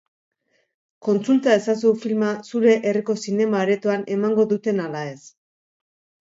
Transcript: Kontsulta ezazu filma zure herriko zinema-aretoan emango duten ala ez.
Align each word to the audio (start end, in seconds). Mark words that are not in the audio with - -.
Kontsulta 1.07 1.51
ezazu 1.57 1.91
filma 2.05 2.29
zure 2.47 2.73
herriko 2.89 3.17
zinema-aretoan 3.27 4.07
emango 4.17 4.47
duten 4.55 4.83
ala 4.87 5.05
ez. 5.13 5.21